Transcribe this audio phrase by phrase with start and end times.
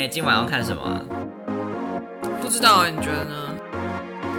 [0.00, 0.98] 哎、今晚要看什么啊、
[2.40, 3.34] 不知道哎，你觉得呢？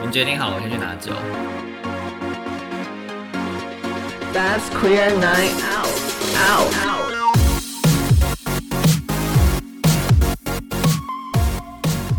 [0.03, 1.11] 你决定好了，我先去拿酒。
[4.33, 5.85] That's queer night out.
[6.49, 6.73] Out.
[6.83, 7.13] Out.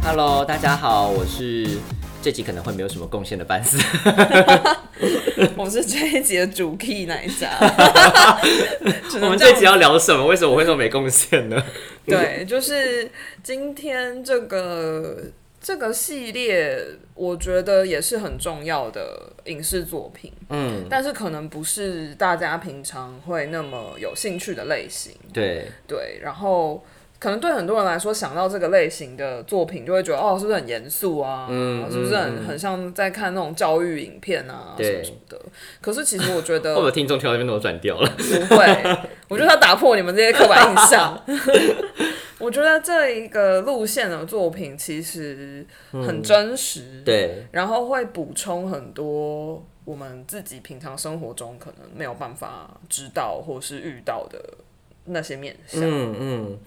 [0.04, 1.80] Hello，大家好，我是
[2.22, 3.76] 这集可能会没有什么贡献的班斯。
[5.56, 7.50] 我是这一集的主 key 那一家。
[7.60, 10.26] 我们这样们这集要聊什么？
[10.26, 11.62] 为什么我会说没贡献呢？
[12.06, 13.10] 对，就是
[13.42, 15.24] 今天这个
[15.60, 16.78] 这个系列，
[17.14, 25.12] 我觉得也是很重要的影视作品，嗯，但是可能不是大家平常会那么有兴趣的类型。
[25.32, 26.84] 对，对，然后
[27.22, 31.46] 可能对很多人来说，想到这个类型的作品，就会觉得哦，是不是很严肃啊？
[31.48, 35.40] 嗯是不是嗯很很像在看那种教育影片啊什对么什么的？
[35.80, 38.10] 可是其实我觉得 会不会听众听到这边都转掉了？
[38.16, 38.98] 不会，
[39.30, 41.22] 我觉得他打破你们这些刻板印象。
[42.40, 54.42] 我觉得这一个路线的作品其实很真实，，对，然后会补充很多我们自己平常生活中可能没有办法知道或是遇到的
[55.04, 55.80] 那些面向。
[55.84, 56.58] 嗯嗯。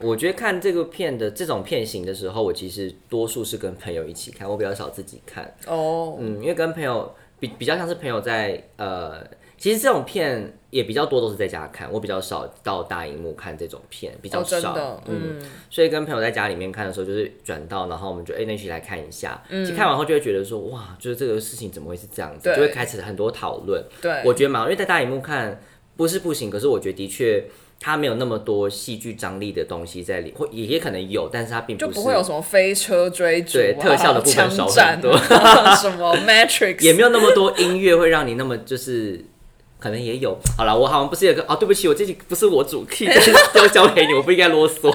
[0.00, 5.54] 我觉得看这个片的这种片型的时候，我其实多数是跟朋友一起看，我比较少自己看。
[5.66, 9.24] 哦，嗯，因为跟朋友比比较像是朋友在呃，
[9.56, 14.74] 其实这种片也比较多都是在家看，我比较少到大荧幕看这种片，比较少。
[14.74, 19.40] 的，嗯，嗯，所以跟朋友在家里面看的时候，就是转到，然后我们就哎、那一起来看一下。
[19.48, 23.82] 其实看完后就会觉得说，哇，就是这个事情怎么会是这样子，对就会开始很多讨论。
[24.02, 25.60] 对，我觉得嘛，因为在大荧幕看
[25.96, 27.44] 不是不行，可是我觉得的确。
[27.84, 35.10] 它没有那么多戏剧张力的东西在里，或也也可能有，但是它并不就不会有什么飞车追逐、啊、对特效的部分少很多。
[35.10, 39.22] 啊什么 Matrix 也没有那么多音乐会让你那么就是，
[39.84, 40.34] 可能也有。
[40.56, 43.06] 好了，我好像不是有个哦，对不起，我这集不是我主 key，
[43.52, 44.90] 都交给你，我不应该啰嗦。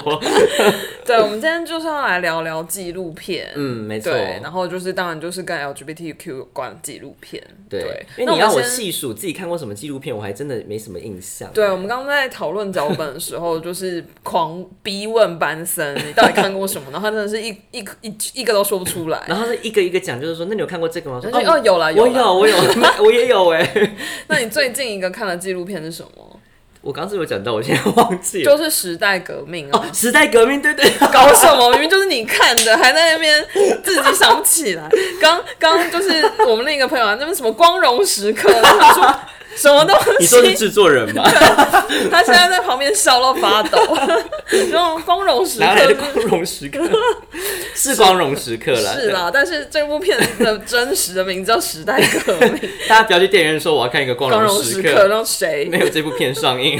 [1.06, 3.52] 对，我们今天就是要来聊聊纪录片。
[3.54, 4.12] 嗯，没错。
[4.12, 7.40] 然后就是当然就是跟 LGBTQ 有关的纪录片。
[7.68, 11.48] 对对，因为你要我细数自己看过什么纪录片，我还真的没什么印象。
[11.54, 16.88] 对，我们刚刚在讨论脚本的时候，就是狂逼问班森，你到底看过什么？
[16.90, 19.22] 然后他真的是一 一一一个都说不出来。
[19.28, 21.20] 然后是一个一个讲，就是说，那你有看过这个吗？
[21.22, 22.56] 我说哦哦有啦我有，我有，
[23.04, 23.94] 我也有哎。
[24.28, 26.40] 那你最近一个看的纪录片是什么？
[26.82, 28.44] 我刚刚是有讲到，我现在忘记了。
[28.44, 29.86] 就是时代革命啊！
[29.92, 30.90] 时代革命，对对。
[31.12, 31.70] 搞什么？
[31.72, 33.46] 明明就是你看的，还在那边
[33.84, 34.88] 自己想不起来。
[35.20, 39.14] 刚刚就是我们另一个朋友啊，那边什么光荣时刻，他说
[39.56, 40.10] 什么东西？
[40.20, 41.22] 你说是制作人吗？
[42.10, 43.78] 他现在在旁边笑到发抖。
[44.48, 46.80] 这种光荣时哪来的刻光荣时刻？
[47.74, 48.94] 是光荣时刻了。
[48.94, 52.56] 是啦，但是这部片的真实的名字叫《时代革命》，
[52.88, 55.78] 大家不要去电影院说我要看一个光光荣时刻让谁没？
[55.78, 56.78] 有这部片上映，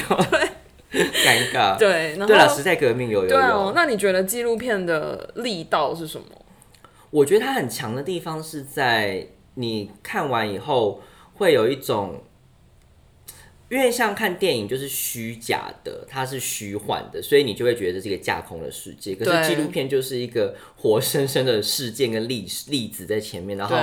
[0.93, 1.77] 尴尬。
[1.79, 3.73] 对，然后对了，时代革命有有对哦有，。
[3.75, 6.25] 那你觉得纪录片的力道是什么？
[7.11, 11.03] 我觉得它很强的地方是在你看完以后
[11.35, 12.23] 会有一种，
[13.71, 19.15] 因为像看电影就是虚假的，它是虚幻的，所以你就会觉得这是一个架空的世界。
[19.15, 23.77] 可是纪录片就是一个活生生的事件跟例例子在前面，然后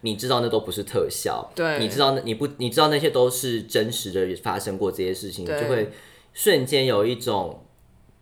[0.00, 5.90] 你知道那都不是特效，对你知道那你不你知道那些都是真实的发生过这些事情，你就会
[6.32, 7.60] 瞬间有一种。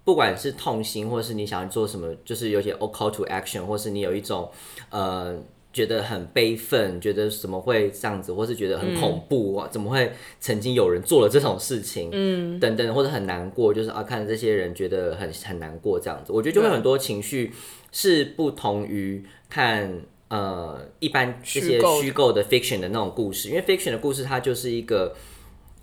[0.05, 4.51] 不管是痛心，或是你想要做什么，就是有些 call to action，或是你有一种
[4.91, 5.41] 呃
[5.73, 17.53] 觉得很悲愤，觉得怎么会这样子，或是觉得很恐怖啊，怎么会曾经有人做了这种事情，嗯，等等，或者很难过，就是啊看这些人觉得很很难过这样子，我觉得就会很多情绪
[17.91, 20.03] 是不同于看。
[20.33, 22.01] 呃，一般这些虚构的。
[22.01, 25.15] 虚构的 fiction 的那种故事，因为 fiction 的故事它就是一个，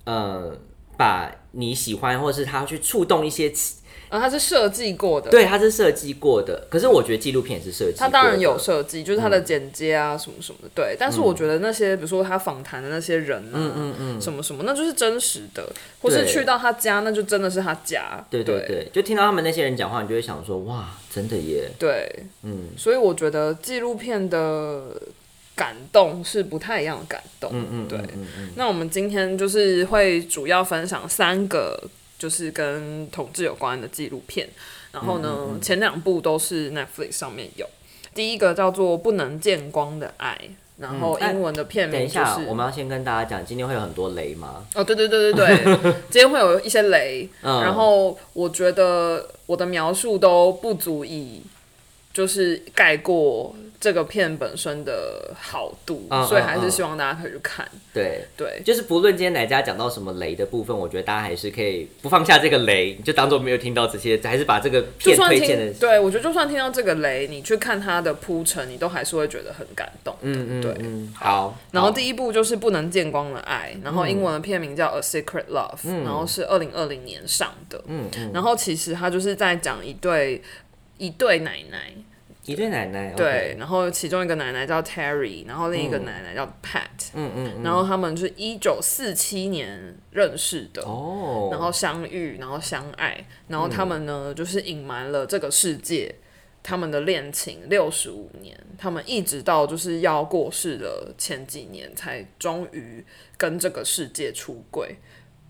[0.05, 0.57] 呃，
[0.97, 3.51] 把你喜欢或是它去触动一些
[4.09, 6.67] 啊，它是设计过的，对，它是设计过的。
[6.69, 7.97] 可是我觉得纪录片也是设计。
[7.97, 10.95] 它当然有设计，就是嗯它的剪接啊什么什么的，对。
[10.99, 15.63] 但是我觉得那些，比如说他访谈的那些人啊，嗯嗯嗯，什么什么，那就是真实的，
[16.01, 18.25] 或是去到他家，那就真的是他家。
[18.29, 21.69] 对对对对，就听到他们那些人讲话，你就会想说，哇，真的耶。
[21.77, 24.85] 对，嗯，所以我觉得纪录片的
[25.55, 27.51] 感动是不太一样的感动。
[27.53, 31.81] 嗯嗯，对嗯嗯那我们今天就是会主要分享三个
[32.19, 34.47] 就是跟统治有关的纪录片，
[34.91, 37.65] 然后呢，嗯前两部都是 Netflix 上面有，
[38.13, 40.37] 第一个叫做《不能见光的爱》，
[40.77, 44.65] 然后英文的片名就是、，下我们要先跟大家讲，今天会有很多雷吗？
[44.75, 47.61] 哦，对对对对对， 今天会有一些雷，嗯。
[47.61, 51.41] 然后我觉得我的描述都不足以
[52.13, 57.67] 就是盖过这个片本身的好度，嗯所以还是希望大家可以去看。
[57.93, 70.15] 对，对，就是不论今天哪家讲到什么雷的部分，我觉得大家还是可以不放下这个雷，你就当做没有听到这些，还是把这个就算片推荐的，听对我觉得就算听到这个雷，你去看它的铺陈，你都还是会觉得很感动。
[70.21, 70.75] 嗯嗯对。
[71.15, 77.81] 好然后第一部就是不能见光的爱，然后英文的片名叫《A Secret Love》，然后是二零二零年上的。
[77.87, 80.41] 嗯嗯，然后其实它就是在讲一对
[80.97, 81.93] 一对奶奶，
[82.45, 90.81] 一对奶奶，对，，然后其中一个奶奶叫 Terry，然后另一个奶奶叫 Pat，、嗯嗯嗯，然后他们是一九四七年认识的。
[90.83, 96.15] 哦，然后相遇，然后相爱，然后他们呢，就是隐瞒了这个世界
[96.63, 103.05] 他们的恋情六十五年，他们一直到就是要过世的前几年，才终于
[103.37, 104.97] 跟这个世界出柜。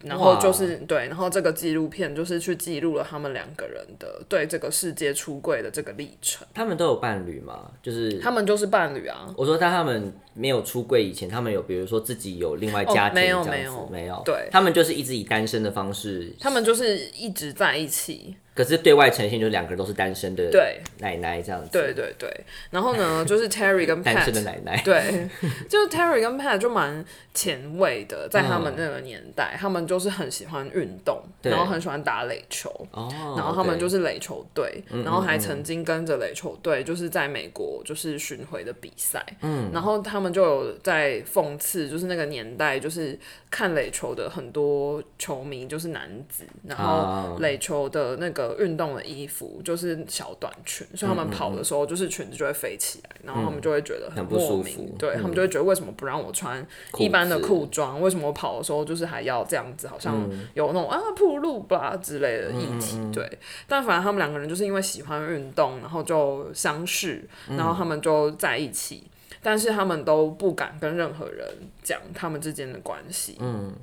[0.03, 6.47] 然后就是对，然后这个纪录片就是去记录了他们两个人的对这个世界出柜的这个历程。
[6.53, 7.71] 他们都有伴侣吗？
[7.83, 18.35] 就是他们就是伴侣啊，我说，在他们没有出柜以前，他们有比如说自己有另外家庭、哦没有没有没有，对他们就是一直以单身的方式，他们就是一直在一起。
[18.59, 20.81] 可是对外呈现就是两个人都是单身的对。
[20.97, 22.29] 奶奶这样子，对对对，
[22.69, 25.29] 然后呢， 就是 Terry 跟单身的奶奶，对，
[25.69, 32.69] 就是 Terry 跟 Pat 就蛮前卫的，在他嗯们那个年代，他们就是很喜欢运动，然后很喜欢打垒球。
[32.91, 33.07] 哦，
[33.37, 39.25] 然后他们就是垒球队，嗯然后还曾经跟着垒球队，就是在美国就是巡回的比赛。
[39.41, 43.17] 嗯，然后他们就有在讽刺，就是那个年代，就是
[43.49, 56.65] 看垒球的很多球迷就是男子，然后啊垒球的那个运动的衣服就是小短裙，所以他们跑的时候就是裙子就会飞起来，然后他们就会觉得嗯很不莫名，舒服对他们就会觉得为什么不让我穿
[56.97, 58.01] 一般的裤装？
[58.01, 62.97] 为什么我跑的时候就是还要这样子，好像嗯有那种啊铺路吧之类的议题？
[63.13, 63.29] 对，
[63.67, 69.03] 但反正他们两个人就是因为喜欢运动，然后就相识，然后他们就在一起。
[69.41, 71.47] 但是他们都不敢跟任何人
[71.81, 73.73] 讲他们之间的关系，嗯，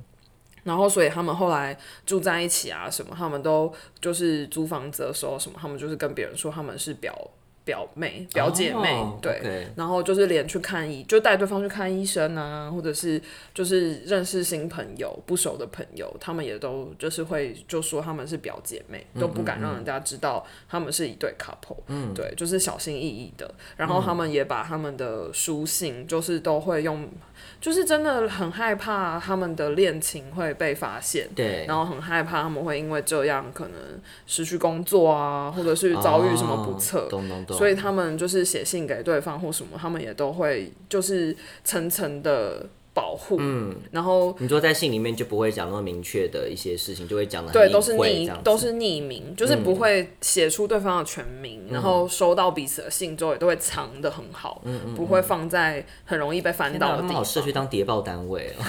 [0.67, 1.75] 然后所以他们后来
[2.05, 7.17] 住在一起啊，什么他们都就是租房子的时候，什么他们就是跟别人说他们是表
[7.67, 13.21] 表妹、表姐妹，哦对然后就是连去看医，就带对方去看医生啊，或者是
[13.53, 23.53] 就是认识新朋友、不熟的朋友，他们也都就是会就说他们是表姐妹，都不敢让人家知道他们是一对 couple，嗯，对，就是小心翼翼的。
[23.75, 27.05] 然后他们也把他们的书信，就是都会用，
[27.59, 33.73] 就是真的很害怕他们的恋情会被发现，对，然后很害怕他们会因为这样可能
[34.25, 37.01] 失去工作啊，或者是遭遇什么不测。
[37.01, 42.65] 哦懂懂懂，所以他们就是写信给对方或什么，他们也都会就是层层的
[42.97, 57.07] 保护，嗯，然后你说在信里面就不会讲那么明确的一些事情，就会讲的对都是匿都是匿名，就是不会写出对方的全名，然后收到彼此的信之后也都会藏的很好，嗯不会放在很容易被翻到的地方。
[57.07, 57.23] 他们好。
[57.23, 58.63] 适合去当谍报单位哦。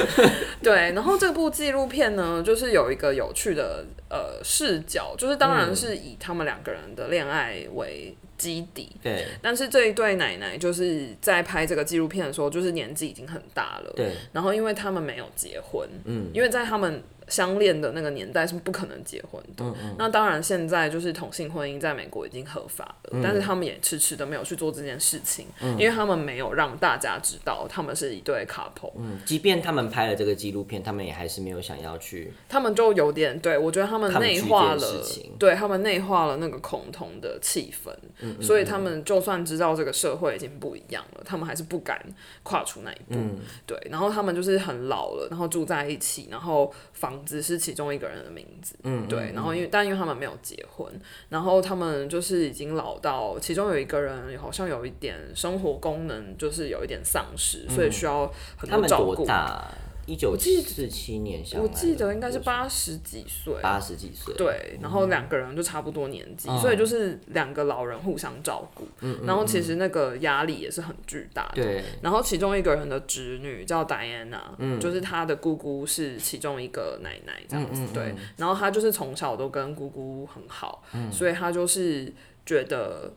[0.62, 5.56] 对，然后这部纪录片呢，就是有一个有趣的呃视角，就是当嗯。
[5.58, 9.24] 然是以他们两个人的恋爱为基底，对。
[9.40, 17.00] 但是这一对奶奶就是在拍这个纪录片的时候，就是年纪已经很大了，对，然后因为他们没有结婚，嗯，因为在他们
[17.32, 19.64] 相恋的那个年代是不可能结婚的。
[19.64, 23.22] 嗯那当然现在就是同性婚姻在美国已经合法了，嗯。
[23.22, 35.02] 但是他们也迟迟的没有去做这件事情，因为他们没有让大家知道他们是一对 couple，、嗯，即便他们拍了这个纪录片，他们也还是没有想要去，他们就有点对我觉得他们内化了
[35.38, 38.42] 对他们内化了那个恐同的气氛，嗯。
[38.42, 41.98] 所以他们就算知道这个社会已经不一样了，他们还是不敢
[42.42, 43.14] 跨出那一步。
[43.14, 43.38] 嗯。
[43.66, 50.86] 对，然后他们就是很老了，然后住在一起，然后房子是其中一个人的名字，嗯，对，然后因为但因为他们没有结婚，
[51.28, 58.26] 然后他们就是已经老到，其中有一个人好像有一点生活功能就是有一点丧失，所以需要
[58.56, 59.26] 很嗯他们多多照顾。
[59.26, 59.68] 大？
[60.06, 66.58] 一九四七年我，记得应该是八十几岁，八十几岁，对，然后两个人就差不多年纪，嗯。
[66.58, 68.86] 所以就是两个老人互相照顾，
[69.24, 71.62] 然后其实那个压力也是很巨大的。
[71.62, 78.14] 对，然后其中一个人的侄女叫戴安娜，就是她的姑姑是其中一个奶奶这样子，对。
[78.36, 80.82] 然后她就是从小都跟姑姑很好，
[81.12, 82.12] 所以她就是
[82.44, 83.12] 觉得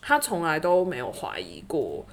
[0.00, 2.04] 她从来都没有怀疑过，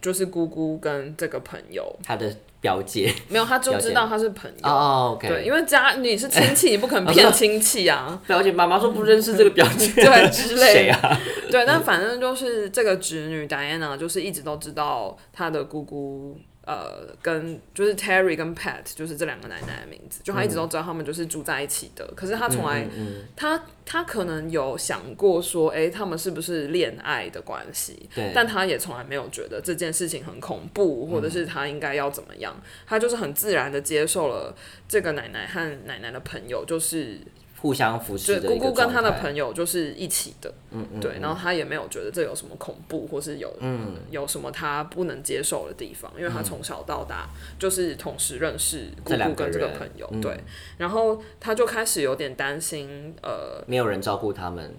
[0.00, 4.68] 就是姑姑跟这个朋友他的表姐， 没有，他就知道他是朋友。
[4.68, 8.20] 哦对，因为家你是亲戚，你不可能 骗亲戚啊。
[8.26, 11.20] 表姐妈妈说不认识这个表姐，对之类的谁啊？
[11.50, 16.36] 对，但反正就是这个侄女 Diana 就是一直都知道她的姑姑
[16.68, 22.06] 呃，跟就是 Terry 跟 Pat，就是这两个奶奶的名字，就他一直都知道他们就是住在一起的。
[22.14, 22.86] 可是他从来，
[23.34, 28.06] 他他可能有想过说，哎、他们是不是恋爱的关系？
[28.34, 32.54] 但他也从来没有觉得这件事情很恐怖，或者是他应该要怎么样。
[32.86, 34.54] 他就是很自然的接受了
[34.86, 37.18] 这个奶奶和奶奶的朋友，就是
[37.60, 43.96] 互相扶持对的姑姑跟她的朋友就是一起的，嗯嗯，对，然后她也没有觉得这有什么恐怖，或是有嗯。
[44.10, 50.20] 有什么她不能接受的地方，因为她从小到大就是同时认识姑姑跟这个朋友，嗯。
[50.20, 50.38] 对，
[50.78, 54.72] 然后她就开始有点担心，呃，没有人照顾他们，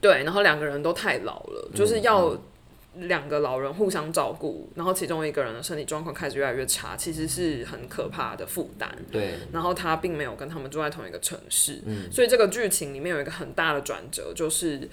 [0.00, 2.36] 对，然后两个人都太老了，嗯就是要
[2.96, 8.90] 两个老人互相照顾，然后其中一个人的身体状况开始越来越差，其实是很可怕的负担。
[9.10, 14.88] 对，然后他并没有跟他们住在同一个城市，嗯所以这个剧情里面有一个很大的转折，就是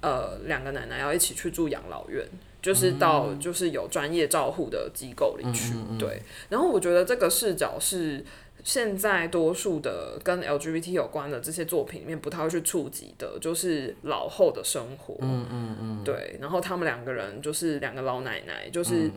[0.00, 2.26] 呃两个奶奶要一起去住养老院。
[2.62, 6.20] 就是到嗯就是有专业照护的机构里去，对。
[6.48, 8.24] 然后我觉得这个视角是
[8.66, 15.14] 现在多数的跟 LGBT 有关的这些作品里面不太会去触及的，就是老后的生活。
[15.20, 16.02] 嗯嗯嗯。
[16.04, 19.08] 对，然后他们两个人就是两个老奶奶，就是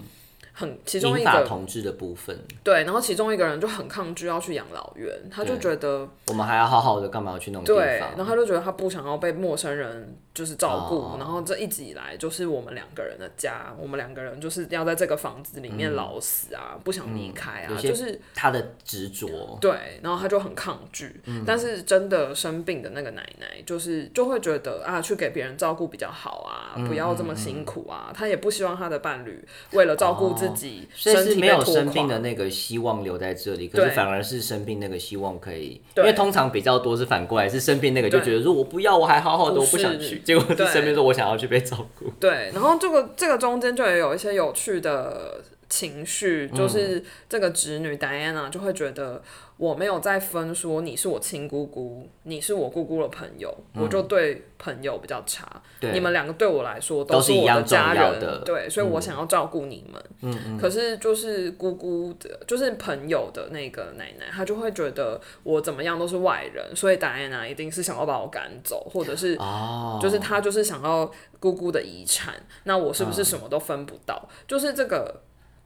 [0.59, 21.45] 很其中一个同志的部分，对，然后其中一个人就很抗拒要去养老院，他就觉得我们还要好好的，干嘛要去那种地对，然后他就觉得他不想要被陌生人就是照顾，哦然后这一直以来就是我们两个人的家，我们两个人就是要在这个房子里面老死啊，不想离开啊，嗯就是他的执着，对，然后他就很抗拒，嗯。
[21.47, 28.11] 但是真的生病的那个奶奶，就是就会觉得啊，去给别人照顾比较好啊，嗯不要这么辛苦啊。
[28.13, 40.67] 他也不希望他的伴侣为了照顾自己，哦所以身是没有生病的那个希望留在这里，可是反而是生病那个希望可以，因为通常比较多是反过来，是生病那个就觉得说我不要，我还好好的，不我不想去，结果是对。
[40.67, 46.57] 生病说我想要去被照顾，对，然后这个这个中间就也有一些有趣的情绪，嗯。
[46.57, 49.21] 就是这个侄女 Diana 就会觉得
[49.59, 55.61] 我没有在分说你是我亲姑姑，你是我姑姑的朋友，我就对朋友比较差。
[55.81, 60.01] 你们两个对我来说都是我的家人，对，所以我想要照顾你们。
[60.21, 60.57] 嗯嗯。
[60.57, 74.29] 可是就是姑姑的，就是朋友的那个奶奶，她就会觉得我怎么样都是外人，所以 Diana 一定是想要把我赶走，或者是哦，就是她就是想要姑姑的遗产，那我是不嗯是什么都分不到？
[74.47, 75.21] 就是这个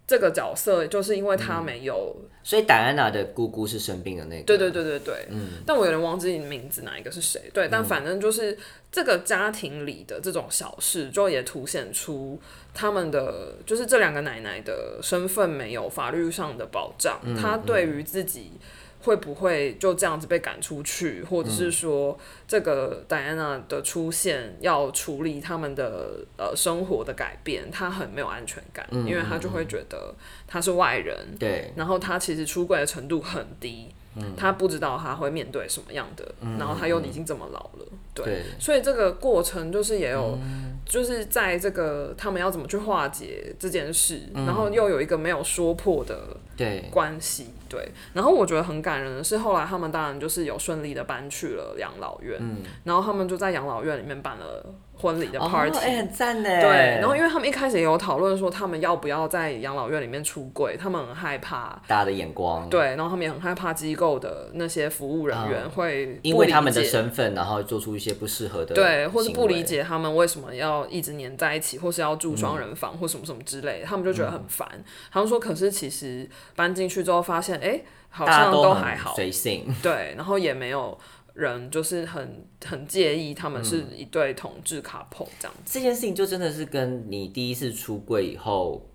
[0.05, 1.65] 这个角色，就是因为他嗯。
[1.65, 5.61] 没有，所以戴安娜的姑姑是生病的那个，对对对对对，嗯。
[5.65, 8.57] 但我有点忘记名字哪一个是谁，对，但反正就是
[8.91, 12.39] 这个家庭里的这种小事，就也凸显出
[12.73, 18.51] 他们的就是这两个奶奶的身份没有法律上的保障，嗯她对于自己。
[19.03, 22.17] 会不会就这样子被赶出去，或者是说
[22.47, 30.13] 这个戴安娜的出现要处理他们的呃生活的改变，他很没有安全感，因为他就会觉得
[30.47, 38.43] 他是外人，对，然后他其实出柜的程度很低，嗯她不知道他会面对什么样的，然后他又已经这么老了，对，对。
[38.57, 40.69] 所以这个过程就是也有，嗯。
[40.85, 47.91] 就是在这个他们要怎么去化解这件事，嗯然后又有一个没有说破的对，关系，对。
[48.13, 52.39] 然后我觉得很感人的是，后来他们当然就是有顺利的搬去了养老院，
[52.83, 54.63] 然后他们就在养老院里面办了
[55.03, 74.67] 婚礼的哦 party，、哎，很赞呢，对，然后因为他们一开始也有讨论说，他们要不要在养老院里面出柜，他们很害怕，大家的眼光，对，然后他们也很害怕机构的那些服务人员会嗯因为他们的身份，然后做出一些不适合的，对，或是不理，解他们为什么要一直黏在一起，或是要住双人房，或什么什么之类的，他们就觉得很烦。
[75.11, 80.97] 他们说，可是其实搬进去之后发现，哎、好像都还好，随性，对，然后也没有
[81.33, 85.73] 人就是很很介意他们是一对同志 couple 这样子。
[85.73, 88.85] 这件事情就真的是跟你第一次出柜以后，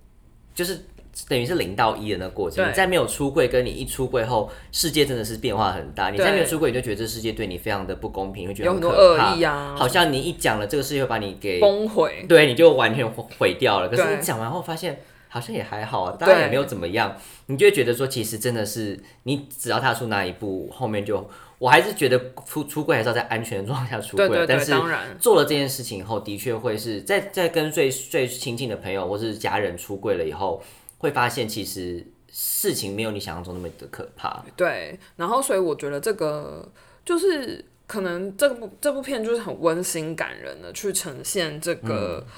[0.54, 0.80] 就是
[1.28, 2.68] 等于是零到一的那个过程。
[2.68, 6.10] 你在没有出柜，跟你一出柜后，世界真的是变化很大。
[6.10, 13.88] 你在没有出柜，你就觉得这世界对你非常的不公平，会觉得有很多可怕恶意啊好像你一讲了这个世界会把你给崩毁，对，你就完全毁掉了。
[13.88, 15.00] 可是你讲完后发现。
[15.30, 17.14] 好像也还好啊，大家也没有怎么样，
[17.48, 24.72] 你就会觉得说，其实真的是你只要踏出那一步，后面就，我还是觉得出出柜还是要在安全的状态下出柜，对对对，但是
[25.18, 30.62] 做了这件事情以后，的确会是在在跟最最亲近的朋友或是家人出柜了以后，
[30.98, 34.44] 会发现其实事情没有你想象中那么的可怕。
[34.56, 36.68] 对，然后所以我觉得这个
[37.04, 42.32] 就是可能这部这部片就是很温馨感人的去呈现这个、嗯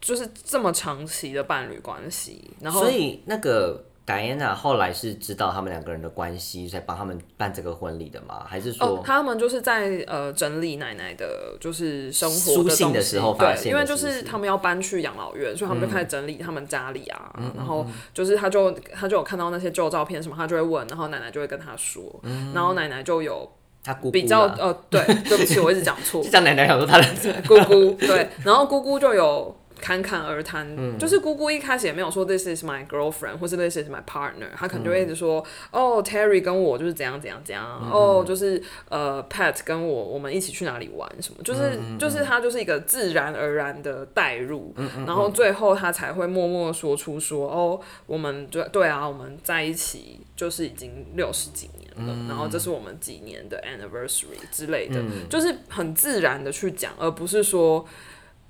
[0.00, 8.42] 就是这么长期的伴侣关系，然后所以那个 Diana 后来是知道他们两个人的关系，才帮他们办这个婚礼的吗？
[8.48, 13.02] 还是说哦说，他们就是在呃整理奶奶的，就是生活的东西。
[13.02, 22.52] 时候发对，因为就是他们要搬去养老院，所以他们就开始整理他们家里啊，然后就是他就他就有看到那些旧照片什么，他就会问，然后奶奶就会跟他说，嗯。
[22.54, 23.46] 然后奶奶就有
[23.84, 26.22] 他姑姑比较呃，对，对不起，我一直讲错。
[26.24, 27.06] 就，像奶奶想说他的
[27.46, 30.98] 姑姑对，然后姑姑就有侃侃而谈，嗯。
[30.98, 57.84] 就是姑姑一开始也没有说 this is my girlfriend 或是 this is my partner，她可能就嗯会一直说、哦 Terry 跟我就是怎样怎样怎样，嗯哦就是呃 Pat 跟我我们一起去哪里玩什么，就是、嗯就是她就是一个自然而然的带入，嗯然后最后她才会默默说出说哦我们就对啊我们在一起就是已经六十几年了，嗯然后这是我们几年的 anniversary 之类的，就是很自然的去讲，而不是说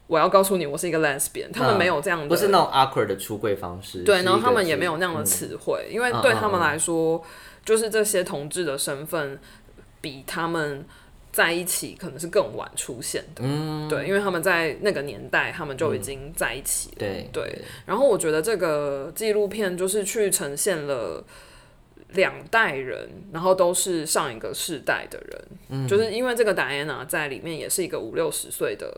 [0.09, 4.03] 我要告诉你我是一个 lesbian，他们没有这样的，不是那种 awkward 的出柜方式。
[4.03, 7.23] 对，然后他们也没有那样的词汇，因为对他们来说，
[7.65, 9.39] 就是这些同志的身份
[10.01, 10.85] 比他们。
[11.31, 21.23] 在一起可能是更晚出现的，嗯，对，因为他们在那个年代，他们就已经在一起了，对对，然后我觉得这个纪录片就是去呈现了
[22.15, 25.89] 两代人，然后都是上一个世代的人，嗯。
[25.89, 28.91] 就是因为这个戴安娜在里面也是一个五六十岁的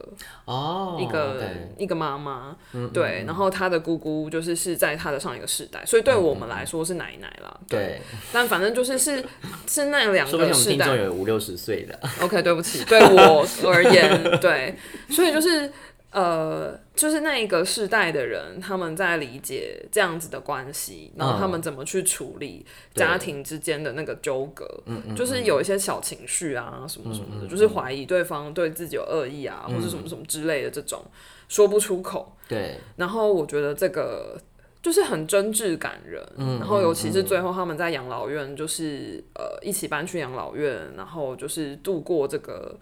[0.45, 1.43] 哦，一个、
[1.77, 8.01] 一个妈妈，嗯对，然后她的姑姑就是是在她的上一个世代，所以对我们来说是奶奶啦，嗯对，
[8.33, 9.25] 但反正就是是
[9.67, 10.97] 是那两个世代。
[10.97, 14.77] 有五六十岁的，OK，对不起，对我而言，对，
[15.09, 15.71] 所以就是
[16.13, 31.01] 呃，就是那一个世代的人，他们在理解这样子的关系，然后他们怎么去处理家庭之间的那个纠葛，嗯就是有一些小情绪啊，什么什么的，就是怀疑对方对自己有恶意啊，或者什么什么之类的这种
[31.49, 32.37] 说不出口。
[32.49, 34.37] 对，然后我觉得这个
[34.83, 36.21] 就是很真挚感人，
[36.59, 42.77] 然后尤其是最后他们在养老院，就是呃一起搬去养老院，然后就是度过这个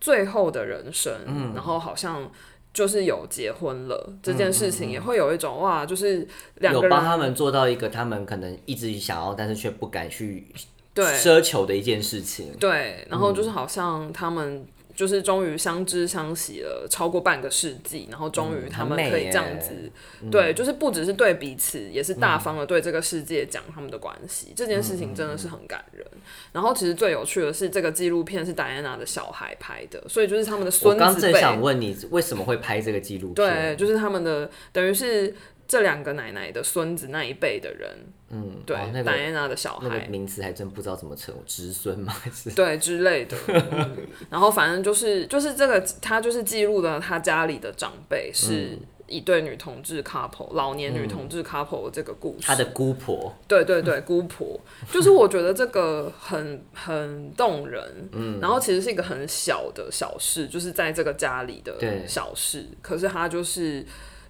[0.00, 1.12] 最后的人生，
[1.54, 2.30] 然后好像。
[2.70, 6.24] 就是有结婚了这件事情，也会有一种哇，就是
[6.56, 10.46] 两个人有帮他们做到一个他们可能一直想要，但是却不敢去
[10.94, 12.52] 奢求的一件事情。
[12.60, 14.64] 对，然后就是好像他们
[14.98, 26.04] 就是终于相知相惜了超过半个世纪，然后终于他们可以这样耶子，对，就是不只是对彼此，也是大方的对这个世界讲他们的关系，这件事情真的是很感人。
[26.50, 33.34] 然后其实最有趣的是，这个纪录片是戴安娜的小孩拍的，所以就是他们的我孙刚正子辈，想问你，为什么会拍这个纪录片？
[33.34, 35.32] 对，就是他们的等于是
[35.68, 37.90] 这两个奶奶的孙子那一辈的人，
[38.30, 42.10] 嗯，对哦，那个戴安娜的小孩，那个名词还真不知道怎么称，侄孙吗？
[42.10, 43.36] 还是对之类的。
[43.48, 43.96] 嗯
[44.30, 52.46] 然后反正就是就是这个，他就是记录了他家里的长辈是一对女同志 couple，、老年女同志 couple 这个故事。
[52.46, 53.34] 他的姑婆？
[53.46, 54.58] 对对对，姑婆，
[54.90, 63.84] 就是我觉得这个很很动人，嗯，然后其实是一个很小的小事，就是在这个家里的小事，可是他就是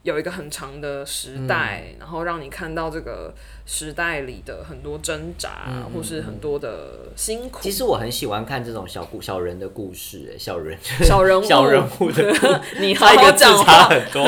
[0.09, 3.35] 有一个很长的时代，然后让你看到这个
[3.67, 7.59] 时代里的很多挣扎，或是很多的辛苦。
[7.63, 10.79] 其实我很喜欢看这种小故小人的故事，哎，小人。
[11.03, 14.25] 小人物， 小人物的故事， 你好好讲很多。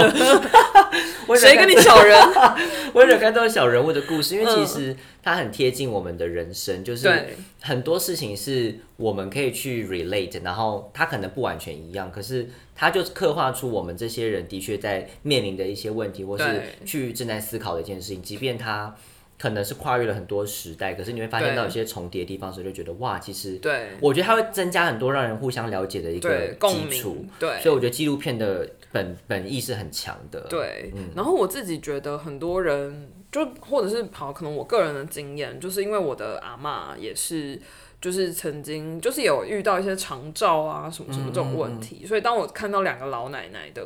[1.27, 2.21] 我 谁跟你小人？
[2.93, 7.09] 我喜欢看这种小人物的故事，因为其实它很贴近我们的人生，就是
[7.61, 18.97] 很多事情是我们可以去 relate，然后它可能不完全一样，可是它就刻画出我们这些人的确在面临的一些问题，或是去正在思考的一件事情，即便它。
[19.43, 23.89] 可能是跨越了很多时代，可是你会发现到有些重叠的地方的时候，就觉得哇，其实对。
[23.99, 30.41] 我觉得它会增加很多让人互相了解的一个基础鸣，，对，所以我觉得纪录片的本本意是很强的。
[30.41, 31.09] 对，嗯。
[31.17, 37.61] 然后我自己觉得很多人就或者是好，可能我个人的经验，就是因为我的阿嬷也是。
[38.01, 43.85] 就是曾经就是有遇到一些长照啊什么什么这种问题，所以当我看到两个老奶奶的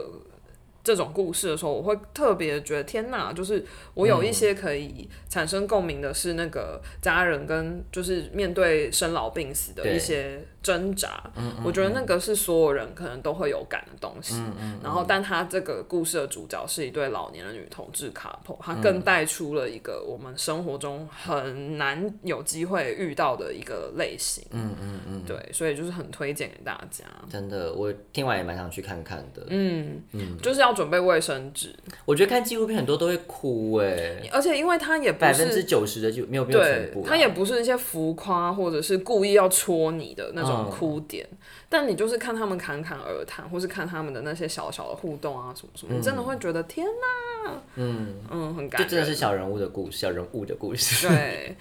[0.85, 3.33] 这种故事的时候，我会特别觉得天哪！
[3.33, 11.23] 就是我有一些可以产生共鸣的是那个家人跟就是面对生老病死的一些挣扎，
[11.63, 14.43] 我觉得那个是所有人可能都会有感的东西。
[14.83, 24.43] 然后，但他这个故事的主角是一对老年的女同志 couple，他更带出了一个我们生活中很难有机会遇到的一个类型。
[24.53, 27.05] 嗯嗯嗯，对，所以就是很推荐给大家。
[27.31, 29.43] 真的，我听完也蛮想去看看的。
[29.51, 35.65] 嗯嗯，就是要准备卫生纸，我觉得看纪录片很多都会哭哎，而且因为他也不百分之是。
[35.75, 40.71] 九十的就没有没有全对部啊，，它也不是一些浮夸或者是故意要戳你的那种嗯。
[40.71, 41.27] 哭点，
[41.69, 51.09] 但你就是看他们侃侃而谈，或是看他们的那些小小的互动啊什么什么，你真的会觉得天哪，嗯，嗯，很感人，就真的是小人物的故事，小人物的故事。
[51.09, 51.57] 对，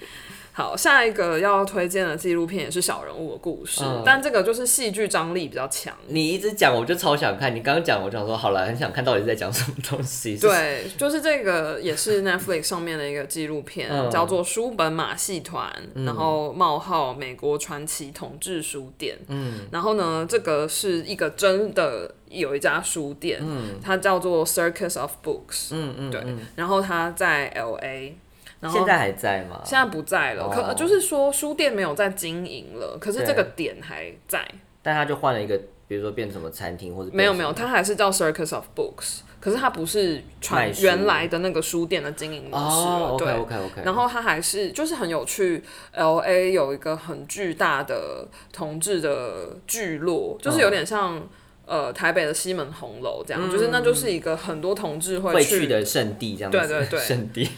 [0.56, 5.92] 好，下一个要推荐的纪录片也是小人物的故事，嗯但这个就是戏剧张力比较强。
[6.06, 7.56] 你一直讲，我就超想看。
[7.56, 10.38] 你刚刚讲，我就想说好了，很想看到底是在讲什么东西。
[10.38, 15.68] 是，对，就是这个也是 Netflix 上面的一个纪录片，嗯叫做《书本马戏团》，
[16.06, 19.18] 然后冒号美国传奇统治书店。
[19.30, 25.70] 嗯，然后呢，这个是一个真的有一家书店，嗯，它叫做 Circus of Books。
[25.72, 28.16] 嗯嗯，对嗯，然后它在 L A。
[28.64, 29.62] 然后现在还在吗？
[29.66, 34.40] 现在不在了，可哦就是说书店没有在经营了，可是这个点还在。
[34.82, 43.34] 但他就换了一个，比如说变什么餐厅或者没有没有，变什么它还是叫 Circus of Books，可是它不是传原来的那个书店的经营模式了，哦，OK 对。
[43.34, 43.82] OK OK。
[43.84, 51.22] 然后它还是就是很有趣，L A 有一个很巨大的同志的聚落，就是有点像、
[51.66, 57.50] 呃台北的西门红楼这样，就是那就是一个很多同志会去去的圣地这样子，对对对圣地。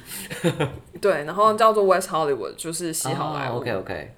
[1.01, 3.57] 对，然后叫做 West Hollywood，就是西好莱坞。
[3.57, 4.15] OK OK。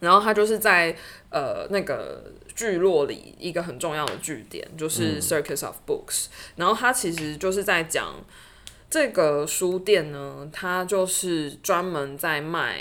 [0.00, 0.94] 然后它就是在
[1.30, 8.14] 呃那个聚落里一个很重要的据点，就是嗯 Circus of Books、然后它其实就是在讲
[8.88, 12.80] 这个书店呢，它就是专门在卖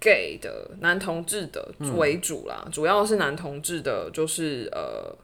[0.00, 5.16] gay 的男同志的嗯为主啦，主要是男同志的，就是呃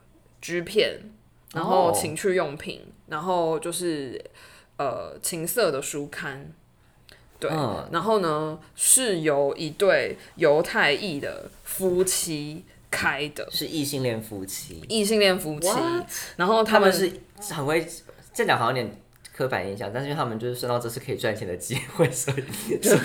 [0.42, 1.00] G 片，
[1.54, 1.92] 然后哦。
[1.94, 4.22] 情趣用品，然后就是
[4.76, 6.52] 呃情色的书刊。
[7.38, 7.88] 对，嗯。
[7.90, 13.48] 然后呢，是由一对犹太裔的夫妻开的。
[13.50, 15.68] 是异性恋夫妻，异性恋夫妻
[16.36, 17.10] 然后他们是
[17.50, 17.86] 很会，
[18.34, 19.01] 这两好像有点
[19.36, 23.00] 刻板印象，但是因为他们就是算到这是可以赚钱的机会，所以 所以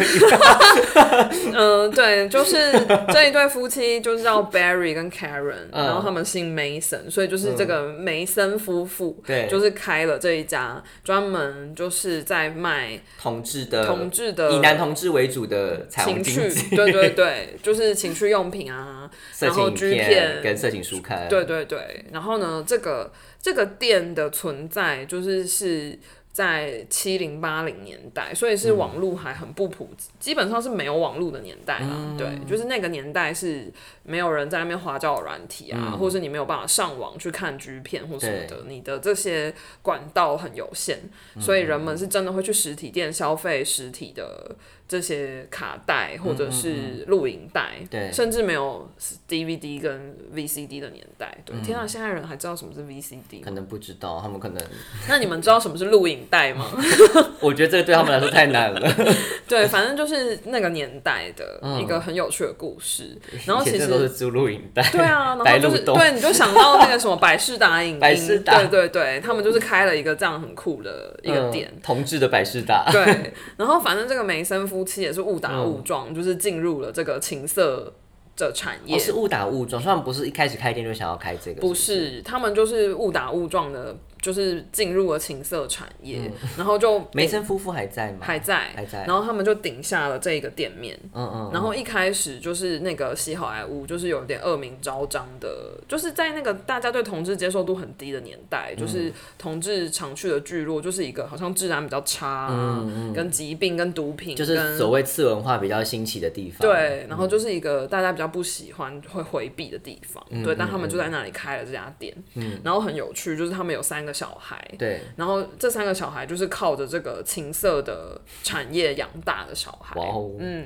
[1.54, 2.72] 嗯，对，就是
[3.14, 9.48] 这一对夫妻就是叫 Barry 跟 Karen，、嗯然后他们姓 Mason，所以就是这个梅森夫妇，对。
[9.48, 23.12] 就是开了这一家专门就是在卖同志的同志的以男同志为主的情趣，，对对 对，就是情趣用品啊，色然后情 G 片跟色情书刊，对对对，然后呢，这个
[23.48, 25.98] 这个店的存在就是是
[26.38, 28.78] 在七零八零年代，所以是嗯。
[28.78, 31.88] 网络还很不普及，基本上是没有网络的年代啦。
[31.90, 32.16] 嗯。
[32.16, 33.74] 对，就是那个年代是
[34.04, 35.98] 没有人在那边花交软体啊，嗯。
[35.98, 41.00] 或是你没有办法上网去看 G 片或什么的，你的这些管道很有限，
[41.34, 44.56] 嗯所以人们是真的会去实体店消费实体的
[44.88, 47.80] 这些卡带或者是录影带，
[48.14, 48.88] 甚至没有
[49.28, 51.36] DVD 跟 VCD 的年代。
[51.48, 51.56] 嗯。
[51.58, 53.42] 对，天啊，现在人还知道什么是 VCD 吗？
[53.44, 54.64] 可能不知道，他们可能，
[55.10, 56.66] 那你们知道什么是录影带吗？
[57.42, 58.96] 我觉得这个对他们来说太难了。
[59.48, 63.18] 对，反正就是那个年代的嗯一个很有趣的故事。
[63.46, 63.78] 然后其实。
[63.80, 77.94] 这都是租录影带，对啊，然后就是对，你就想到那个什么百事达影音，百事达对对对，他们就是开了一个这样很酷的一个嗯店，同志的百事达，对，然后反正这个梅森夫妻也是误打嗯误撞，就是进入了这个情色
[78.36, 78.96] 的产业。
[78.98, 83.96] 哦，是误打误撞，他们不是一开始开店就想要开这个，不是是，他们就是误打误撞的，
[84.28, 88.18] 就是进入了情色产业，然后就梅森夫妇还在吗？
[88.20, 89.06] 还在，还在。
[89.06, 91.00] 然后他们就顶下了这一个店面。
[91.14, 98.78] 嗯嗯，然后一开始就是那个西好莱坞，就是有点恶名昭彰的，就是在那个大家对同志接受度很低的年代，嗯。
[98.78, 102.86] 就是同志常去的聚落，就是一个好像治安比较差、啊，
[103.16, 112.60] 跟疾病、跟毒品，嗯就是跟所谓次文化比较兴起的地方，对，然后就是一个大家比较不喜欢、会回避的地方，嗯对，但他们就在那里开了这家店，嗯。
[112.64, 120.66] 然后很有趣，就是他们有三个小孩，对，然后这三个小孩就是靠着这个情色的产业养大的小孩，哇哦，嗯，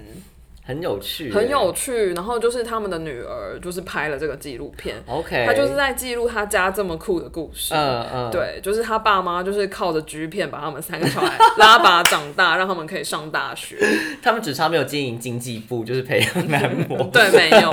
[0.64, 2.14] 很有趣，很有趣。
[2.14, 7.74] 然后就是他们的女儿就是拍了这个纪录片，OK，他就是在记录他家这么酷的故事。
[7.74, 13.78] 嗯嗯，对，就是他爸妈就是靠着 G 片把他们三个小孩拉拔长大，让他们可以上大学。
[14.24, 17.72] 他们只差没有经营经济部，就是培养男模， 对，没有。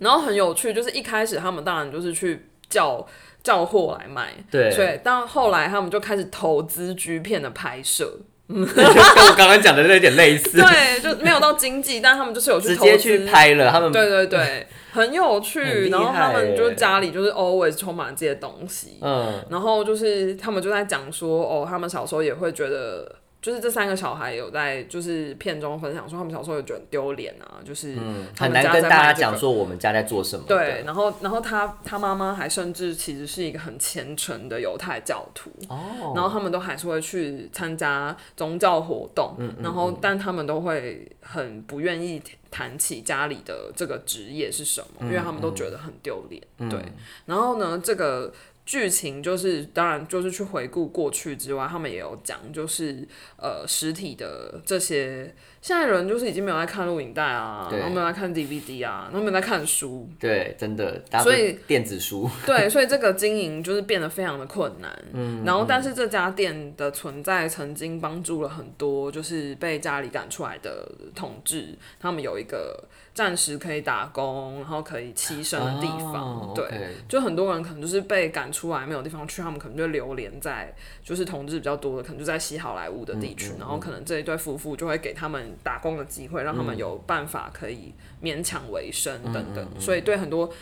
[0.00, 3.06] 然后很有趣，就是一开始他们当然就是去叫
[3.46, 13.24] 叫货来卖，对所以到后来他们就开始投资剧片的拍摄， 跟我刚刚讲的那有点类似，对，就没有到经济，但他们就是有去直接去。
[13.24, 15.62] 拍了，他们对对对，很有趣。
[15.62, 23.08] 厉然后他们就家里就是 always 充满这些东西，嗯然后就是他们就在讲说，哦，他们小时候也会觉得
[23.42, 27.94] 就是这三个小孩有在就是片中分享说，他们小时候有觉得很丢脸啊，就是
[28.34, 30.44] 他们家难跟大家讲说我们家在做什么。
[30.48, 42.20] 对，然后然后他他妈妈还甚至其实是一个很虔诚的犹太教徒，哦，然后他们都还是会去参加宗教活动，嗯然后但他们都会很不愿意
[42.50, 46.42] 谈起家里的这个职业是什么，嗯因为他们都觉得很丢脸。
[46.68, 46.80] 对，
[47.26, 48.32] 然后呢，这个。
[48.66, 53.06] 剧情就是，当然就是去回顾过去之外，他们也有讲，就是
[53.38, 55.32] 呃实体的这些，
[55.66, 64.96] 现在人就是已经没有在看录影带啊，然后没有在看 DVD 啊，然后没有在看书，对，真的，所以电子书，对，所以这个经营就是变得非常的困难。
[65.12, 76.14] 嗯，然后但是这家店的存在曾经帮助了很多，就是被家里赶出来的同志，他们有一个暂时可以打工，然后可以栖身的地方。
[76.14, 76.70] 哦对
[77.08, 87.92] 就很多人可能就是被赶出来，没有地方去，他们可能就流连在就是同志比较多的，可能就在西好莱坞的地区，然后可能这一对夫妇就会给他们打工的机会，让他们有办法可以
[88.22, 89.66] 勉强为生等等。
[89.80, 90.52] 所以对很多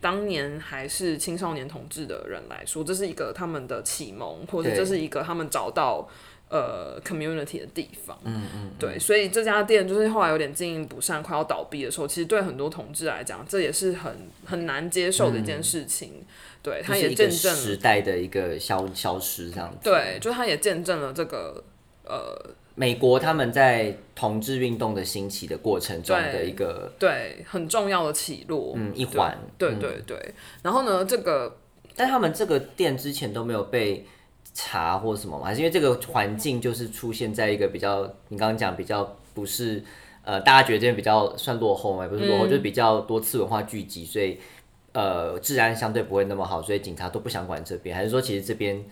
[0.00, 6.08] 当年还是青少年同志的人来说，这是一个他们的启蒙，或者这是一个他们找到
[6.48, 8.18] 呃 community 的地方。
[8.24, 16.24] 嗯嗯，对，所以这家店就是后来有点经营不善，快要倒闭的时候，其实对很多同志来讲，这也是很很难接受的一件事情。
[16.64, 19.78] 对，他也见证时代的一个消消失这样子。
[19.82, 21.62] 对，就他也见证了这个
[22.04, 22.36] 呃，
[22.74, 30.34] 美国他们在同志运动的兴起的过程中的一个对很重要的起落，嗯一环，对对对。
[30.62, 31.58] 然后呢，这个
[31.94, 34.06] 但他们这个店之前都没有被
[34.54, 35.44] 查或什么吗？
[35.44, 39.82] 还是因为这个环境就是出现在一个比较你刚刚讲比较不是
[40.24, 42.04] 呃大家觉得这边比较算落后嘛？
[42.04, 44.38] 也不是落后，就是比较多次文化聚集，所以
[44.92, 48.82] 呃治安相对不会那么好，所以警察都不想管这边，还是说其实这边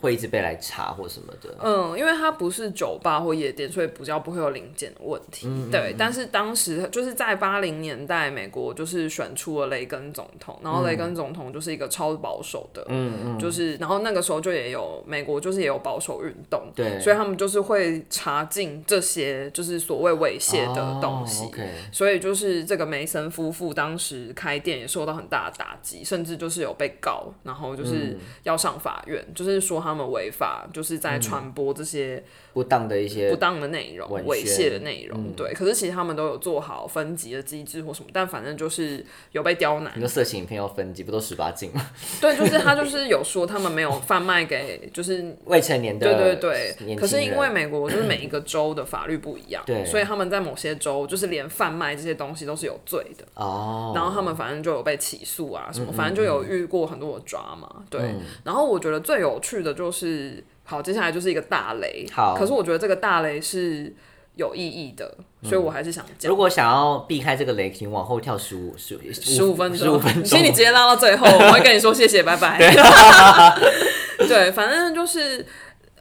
[0.00, 1.54] 会一直被来查或什么的？
[1.62, 5.48] 嗯，因为它不是酒吧或夜店，所以比较不会有零件的问题。
[5.70, 21.50] 对，但是当时就是在八零年代，美国就是选出了雷根总统，然后雷根总统就是一个超保守的，嗯嗯，就是然后那个时候就也有美国就是也有保守运动，对所以他们就是会查禁这些就是所谓猥亵的东西。
[21.90, 32.24] 所以就是这个梅森夫妇当时开店也受到很大的打击，甚至就是有被告，然后嗯就是要上法院，就是说他们违法，就是在传播这些
[32.56, 35.30] 不当的一些不当的内容、猥亵的内容。
[35.36, 40.00] 对，可是其实他们都有做好分级的机制或什么，但反正就是有被刁难你。
[40.00, 41.86] 说色情影片要分级，不都十八禁吗？
[42.18, 53.24] 对，就是他就是有说他们没有贩卖给就是未成年的对对对，可是因为美国就是每一个州的法律不一样，对所以他们在某些州就是连贩卖这些东西都是有罪的。
[53.34, 58.14] 哦，然后他们反正就有被起诉啊，什么，反正就有遇过很多的抓嘛，对。
[58.44, 63.94] 然后我觉得最有趣的就是，好，接下来就是一个大雷，好可是我觉得这个大雷是
[64.34, 66.36] 有意义的，所以我还是想讲如。
[66.36, 72.58] 果想要避开这个雷，请往后跳十五十十五分钟，十五分钟请你直接拉到最后，我会跟你说谢谢，拜拜。
[74.28, 75.46] 对，反正就是。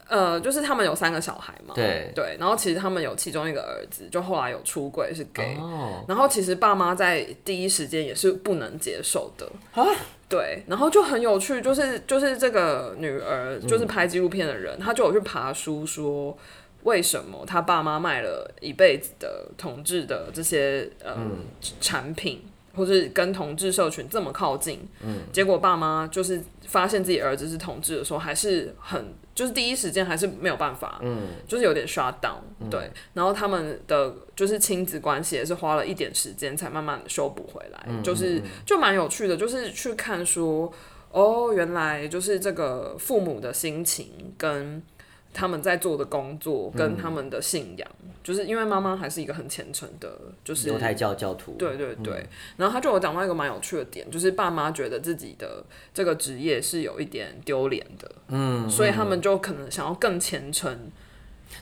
[0.08, 9.84] 呃，就是他们有三个小孩嘛，对对，然后其实他们有其中一个儿子，就后来有出轨是 gay，、哦，然后其实爸妈在第一时间也是不能接受的啊
[10.28, 16.38] 对，然后就很有趣，就是就是这个女儿，就是拍纪录片的人，她就有去爬书说。
[16.84, 21.18] 为什么他爸妈卖了一辈子的同志的这些呃、
[21.82, 22.44] 产品，
[22.76, 29.04] 或是跟同志社群这么靠近，嗯，结果爸妈就是发现自己儿子是同志的时候，还是很
[29.36, 32.40] 就是第一时间还是没有办法，嗯，就是有点 shut down，、
[32.72, 40.74] 对，然后他们的就是亲子关系也是花了一点时间才慢慢的修补回来，就是就蛮有趣的，就是去看说，
[41.12, 44.82] 哦，原来就是这个父母的心情跟。
[45.36, 47.88] 他们在做的工作跟他们的信仰，
[48.24, 50.10] 就是因为妈妈还是一个很虔诚的，
[50.46, 55.62] 就是犹太教教徒，对对对，然后他就有讲到一个蛮有趣的点，就是爸妈觉得自己的
[55.94, 60.90] 这个职业是有一点丢脸的，嗯，所以他们就可能想要更虔诚，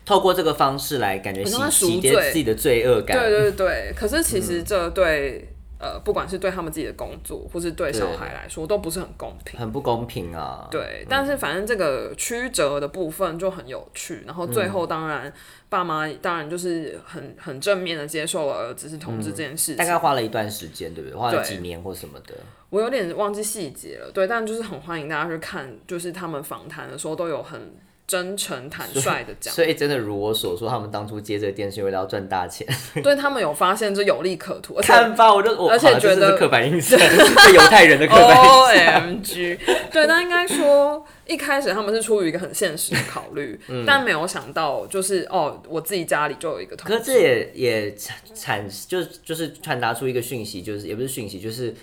[0.06, 3.94] 透过这个方式来感觉洗洗涤罪自己的罪恶感，对对对。
[3.96, 5.53] 可是其实这对、
[5.84, 9.60] 呃，不管是对他们自己的工作，或是对小孩来说，都不是很公平。
[9.60, 10.66] 很不公平啊。
[10.72, 15.32] 对，但是反正这个曲折的部分就很有趣，然后最后当然、
[15.68, 21.20] 爸妈当然就是很很正面的接受了儿子是同志这件事情，大概花了一段时间，对不对？
[21.20, 22.34] 花了几年或什么的。
[22.70, 32.68] 我有点忘记细节了，对，但就是很欢迎大家去看，就是他们访谈的时候都有很真诚坦率的讲， 所以真的如我所说，他们当初接这个店是为了要赚大钱。
[33.02, 38.94] 对他们有发现这有利可图，而且看吧，我就我而且觉得是刻板印象， 对犹太人的刻板 O 印象。
[38.94, 39.58] M G，
[39.92, 51.74] 对，但应该说一开始他们是出于一个很现实的考虑，但没有想到就是哦，我自己家里就有一个同可是这也也产产就是就是传达出一个讯息，就是也不是讯息，就是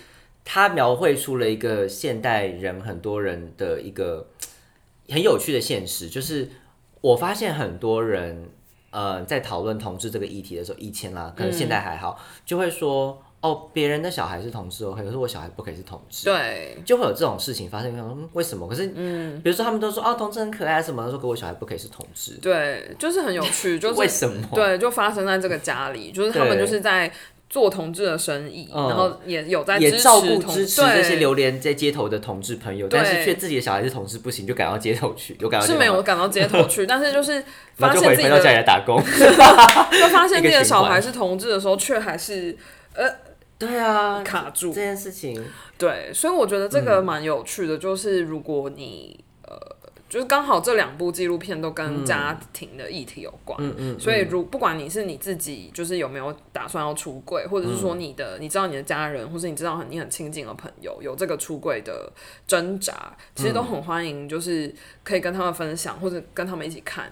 [0.45, 4.27] 他描绘出了一个现代人很多人的一个
[5.11, 6.49] 很有趣的现实，就是
[7.01, 8.49] 我发现很多人
[8.89, 16.25] 呃在讨论同志这个议题的时候，以前啦，可能现在还好，就会说哦，别人的小孩是同志 OK，可是我小孩不可以是同志。
[16.25, 18.67] 对就会有这种事情发生，嗯，为什么？
[18.67, 24.47] 可是，嗯，比如说他们都说哦，同志很可爱什么的，说可我小孩不可以是同志，对，就是很有趣，就是 为什么？
[24.53, 27.11] 对，就发生在这个家里，就是他们就是在
[27.51, 28.87] 做同志的生意，嗯。
[28.87, 31.15] 然后也有在支持也照顾同支持这些对。
[31.17, 37.43] 流连在街头的同志朋友，但是却自己的小孩是同志不行，就赶到街头去，有赶到是没有，赶到街头去， 但是就是
[37.75, 38.97] 发现自己的回回到家里来打工。
[39.05, 42.57] 就发现自己的小孩是同志的时候，却还是
[42.95, 43.05] 呃
[43.59, 44.73] 对啊，卡住。
[44.73, 44.81] 这。
[44.81, 45.43] 件事情，
[45.77, 49.30] 对，所以我觉得这个蛮有趣的，就是如果你呃，
[50.11, 62.11] 就是刚好这两部纪录片都跟家庭的议题有关，嗯嗯，所以如不管你是你自己，就是有没有打算要出柜，或者是说你的，你知道你的家人，或是你知道很你很亲近的朋友有这个出柜的
[62.45, 67.09] 挣扎，其实都很欢迎，就是可以跟他们分享，或者跟他们一起看，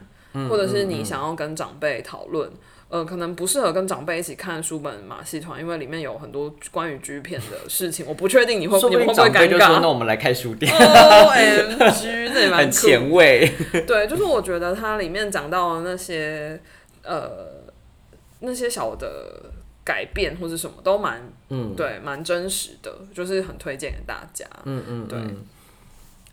[0.50, 2.52] 或者是你想要跟长辈讨论。
[2.90, 9.88] 呃，可能不适合跟长辈一起看书本马戏团，因为里面有很多关于 G 片的事情，我不确定你会你们会不会尴长辈就说：“那。
[9.88, 13.48] 我们来开书店，O M G，那也蛮 很前卫。
[13.86, 16.60] 对，就是我觉得它里面讲到的那些
[17.04, 17.30] 呃
[18.40, 19.52] 那些小的
[19.84, 24.46] 改变或者什么都蛮嗯对蛮真实的，就是很推荐给大家。
[24.66, 25.38] 嗯嗯，对嗯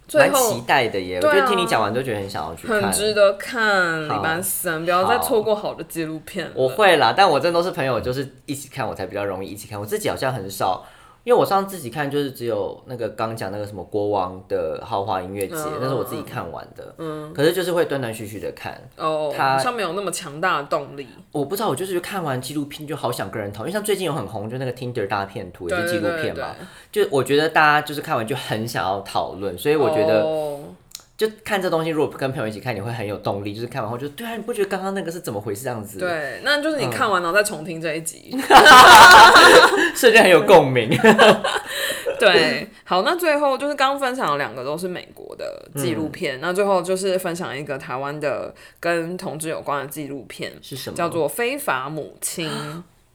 [0.09, 1.17] 最蛮期待的耶！
[1.17, 2.83] 我觉得听你讲完就觉得很想要去看。
[2.83, 6.51] 很值得看，礼拜三，不要再错过好的纪录片。
[6.55, 9.79] 我会啦，但我真的都是朋友，就是一起看，我才比较容易一起看。
[9.79, 10.85] 我自己好像很少，
[11.27, 16.95] 因为我上次自己看就是只有那个刚讲那个什么国王的豪华音乐节，嗯那是我自己看完的。
[16.99, 18.81] 嗯，可是就是会断断续续的看。
[18.97, 21.09] 哦，他好像没有那么强大的动力。
[21.33, 26.55] 我不知道，我就是看完纪录片就好想跟人讨论，因为像最近有很红，就那个 Tinder 大片图也是纪录片嘛，
[26.93, 30.61] 就我觉得大家就是看完就很想要讨论，所以我觉得哦
[31.17, 38.37] 就看这东西，如果跟朋友一起看，你会很有动力，就是看完后就对啊，你不觉得刚刚那个是怎么回事这样子？，对，那就是嗯你看完然后再重听这一集。
[39.97, 40.91] 瞬间很有共鸣。
[42.19, 50.97] 对，好，那最后就是刚分享的两个都是美国的纪嗯录片，那最后就是分享一个台湾的跟同志有关的纪录片，是什么？
[50.97, 52.51] 叫做《非法母亲》。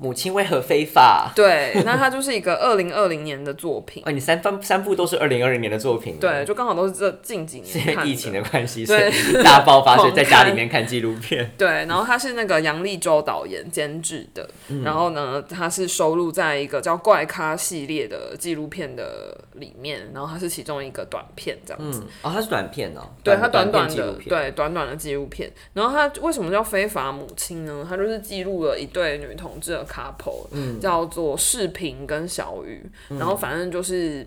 [0.02, 1.32] 母亲为何非法？
[1.36, 4.02] 对，那它就是一个二零二零年的作品。
[4.04, 9.12] 哦，你三番三部都是二零二零年的作品，对，，就刚好都是这近几年因为疫情的关系，所以
[9.44, 11.52] 大爆发，所以 在家里面看纪录片。
[11.56, 22.02] 对，然后它是那个杨立洲导演监制的，嗯然后呢，它是收录在一个叫《怪咖》系列的纪录片的里面，然后它是其中一个短片这样子。
[22.02, 25.52] 嗯，哦，它是短片哦，对，它短短的对短短的纪录片。
[25.74, 27.86] 然后它为什么叫非法母亲呢？
[27.88, 30.80] 它就是记录了一对女同志的 couple，、嗯。
[30.80, 32.90] 叫做视频跟小雨。
[33.10, 34.26] 然后反正就是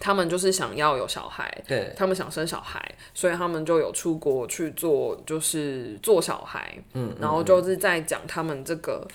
[0.00, 2.82] 他们就是想要有小孩，对，他们想生小孩，
[3.14, 9.06] 所以他们就有出国去做，就是做小孩，嗯，然后就是在讲他们这个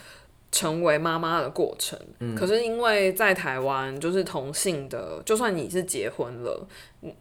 [0.51, 1.99] 成为妈妈的过程。
[2.35, 6.67] 可是因为在台湾，就是同性的，就算你是结婚了，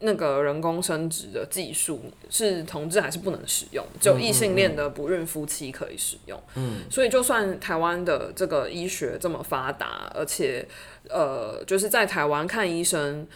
[0.00, 6.40] 那个人工生殖的技术是同志还是不能使用，只有异性恋的不孕夫妻可以使用。
[6.54, 10.66] 嗯，所以就算台湾的这个医学这么发达，而且
[11.08, 13.26] 呃，就是在台湾看医生。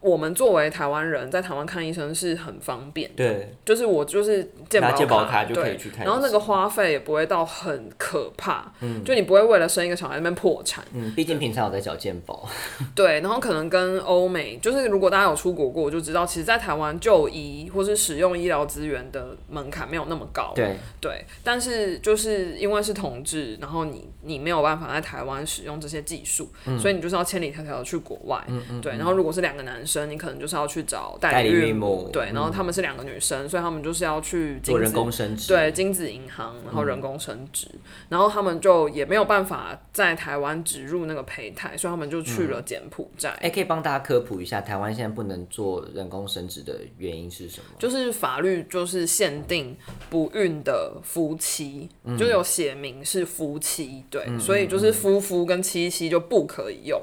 [0.00, 9.02] 我们作为台湾人，在台湾看医生是很方便的，对，就是我就是健保拿健保卡就可以对去然后那个花费也不会到很可怕，嗯。
[9.04, 12.48] 就你不会为了生一个小孩那边破产，嗯，毕竟平常有在缴健保，
[12.94, 26.78] 对，然后可能跟欧美，就是如果大家有出国过，就知道，其实，在台湾就医或是使用医疗资源的门槛没有那么高，对，对，但是就是因为是同志，然后你你没有办法在台湾使用这些技术，嗯。
[26.78, 37.68] 所以你就是要千里迢迢的去国外，嗯对，然后如果是两个男生，你可能就是要去找代孕孕母对，然后他们是两个女生，所以他们就是要去做人工生殖，对精子银行，然后人工生殖，
[38.08, 43.30] 然后他们就也没有办法在台湾植入那个胚胎，所以他们就去了柬埔寨。
[43.40, 47.64] 哎、可以帮大家科普一下，台湾现在不能做人工生殖的原因是什么？
[47.78, 49.76] 就是法律就是限定
[50.10, 57.00] 不孕的夫妻，就有写明是夫妻，对，所以就是夫夫跟妻妻就不可以用。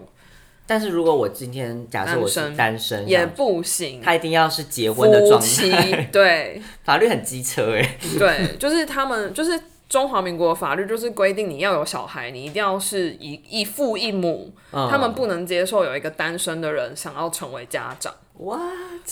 [0.69, 3.99] 但是如果我今天假设我是单身，也不行。
[4.03, 7.97] 他一定要是结婚的状态，对 法律很机车哎。
[8.19, 18.13] 对，就是他们就是中华民国法律就是规定你要有小孩，你一定要是一一父一母，嗯他们不能接受有一个单身的人想要成为家长。
[18.37, 18.61] What？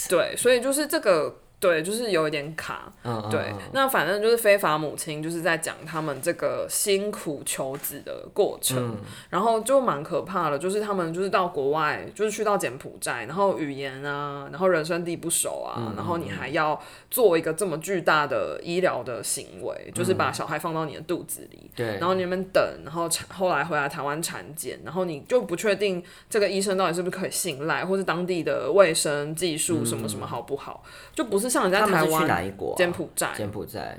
[0.08, 1.38] 对，所以就是这个。
[1.60, 2.92] 对，就是有一点卡。
[3.04, 8.98] 嗯嗯对，那反正就是非法母亲，就是在讲他们这个辛苦求子的过程，嗯。
[9.30, 30.84] 然后就蛮可怕的，就是他们就是到国外，就是去到柬埔寨，然后语言啊，然后人生地不熟啊，嗯然后你还要做一个这么巨大的医疗的行为，就是把小孩放到你的肚子里，对，然后你们等，然后产后来回来台湾产检，然后你就不确定这个医生到底是不是可以信赖，或是当地的卫生技术什么什么好不好，
[31.16, 32.78] 就不是像你在台湾一国啊？
[32.78, 33.98] 柬埔寨，柬埔寨，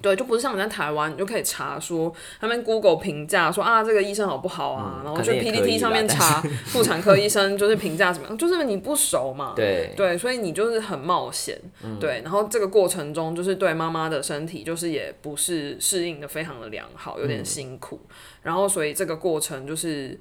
[0.00, 9.92] 对，就不是像你在台湾，你就可以查说他们 Google 评价说啊这个医生好不好啊，然后就可能也可以 PPT 上面查妇产科医生就是评价怎么样，就是你不熟嘛，对。
[9.96, 11.58] 对，所以你就是很冒险，
[11.98, 18.00] 对，然后这个过程中就是对妈妈的身体就是也不是适应的非常的良好，有点辛苦，
[18.42, 20.18] 然后所以这个过程就是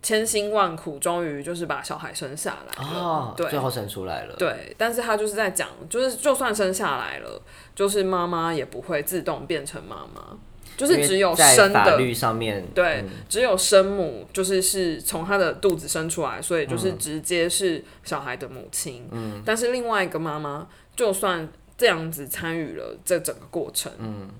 [0.00, 3.50] 千辛万苦，终于就是把小孩生下来了，哦，对。
[3.50, 4.34] 最后生出来了。
[4.36, 7.42] 对，但是他就是在讲，就是就算生下来了，
[7.74, 10.38] 就是妈妈也不会自动变成妈妈，
[10.76, 13.10] 就是只有在生的，法律上面，对，嗯。
[13.28, 16.98] 只有生母就是是从他的肚子生出来，所以就是嗯。
[16.98, 19.08] 直接是小孩的母亲。
[19.10, 24.30] 嗯，但是另外一个妈妈，就算这样子参与了这整个过程，嗯，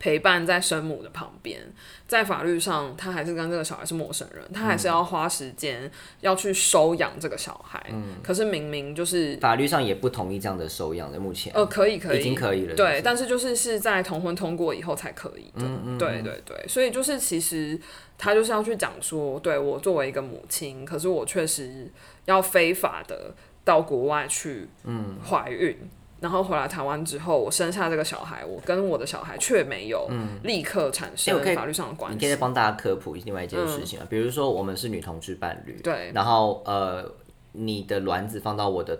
[0.00, 1.60] 陪伴在生母的旁边，
[2.08, 5.88] 在法律上，他还是跟这个小孩是陌生人，他还嗯是要花时间
[6.22, 7.78] 要去收养这个小孩。
[7.92, 12.74] 嗯，可是明明就是法律上也不同意这样的收养的，目前呃，可以可以，已经可以了。
[12.74, 15.66] 对，是但是就是是在同婚通过以后才可以的。
[15.66, 17.78] 嗯对对对，所以就是其实
[18.16, 21.92] 他就是要去讲说，对我作为一个母亲，可是我确实
[22.24, 23.34] 要非法的
[23.64, 25.76] 到国外去嗯怀孕。
[26.20, 30.08] 然后回来台湾之后，我生下这个小孩，我跟我的小孩却没有
[30.42, 32.16] 立刻产生法律上的关系。
[32.16, 32.36] 你可以。
[32.40, 36.10] 帮大家科普另外一件事情啊，比如说我们是女同志伴侣，对。
[36.14, 37.04] 然后呃，
[37.52, 38.98] 你的卵子放到我的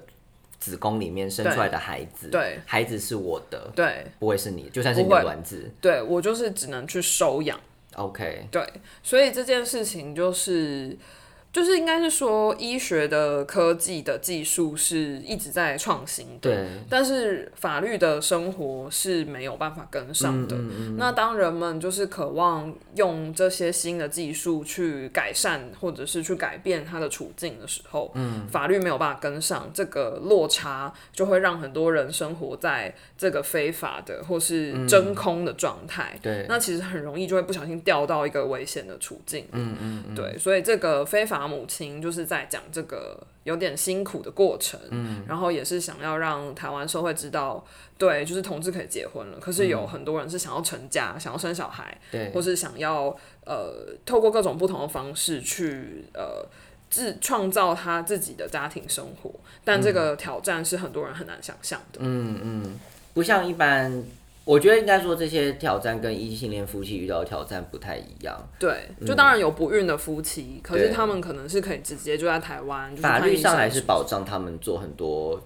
[0.59, 2.61] 子宫里面生出来的孩子，对。
[2.67, 4.05] 孩子是我的，对。
[4.19, 5.71] 不会是你，就算是你的卵子。
[5.81, 7.59] 对，我就是只能去收养。
[7.97, 8.63] ，OK，对，
[9.03, 10.95] 所以这件事情就是，
[11.53, 20.57] 就是应该是说，医学的科技的技术是一直在创新的，对，但是法律的生活是没有办法跟上的。
[20.57, 36.19] 嗯那当人们就是渴望用这些新的技术去改善或者是去改变他的处境的时候，嗯法律没有办法跟上，这个落差就会让很多人生活在这个非法的或是真空的状态。
[36.23, 39.47] 对，那其实很容易就会不小心掉到一个危险的处境。
[39.53, 47.65] 嗯嗯对，所以这个非法母亲就是在讲这个有点辛苦的过程，嗯，然后也是想要让台湾社会知道，
[47.99, 56.47] 对，就是同志可以结婚了，可是有很多人是想要成家，想要生小孩，对或是想要呃透过各种不同的方式去呃。
[56.91, 59.31] 自创造他自己的家庭生活，
[59.63, 62.01] 但这个挑战是很多人很难想象的。
[62.01, 62.81] 嗯嗯
[63.15, 64.03] 不像一般，
[64.45, 68.37] 我觉得应该说这些挑战跟异性恋夫妻遇到的挑战不太一样。
[68.59, 75.41] 对，就当然有不孕的夫妻，可是他们可能是可以直接就在台湾，就是法律上还是保障他们做很多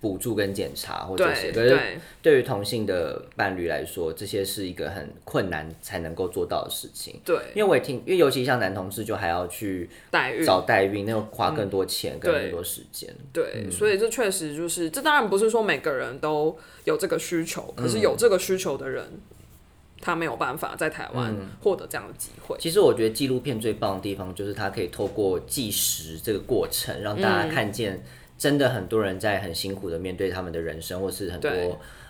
[0.00, 1.68] 补助跟检查或这些，可是对。
[1.68, 7.20] 对对于同性的伴侣来说，这些是一个很困难才能够做到的事情。
[7.24, 7.36] 对。
[7.54, 13.14] 因为我也听，因为尤其像男同志，就还要去代孕，找代孕，那个花更多钱跟更多时间。
[13.32, 13.70] 对，嗯。
[13.70, 19.06] 所以这确实就是，这当然不是说每个人都有这个需求，可是嗯有这个需求的人，
[20.00, 21.48] 他没有办法在台湾嗯。
[21.62, 22.56] 获得这样的机会。
[22.58, 27.48] 其实我觉得纪录片最棒的地方，就是它可以透过计时这个过程，让大嗯。
[27.48, 28.02] 家看见
[28.40, 31.50] 真的很多人在很辛苦的面对他们的人生，或是很多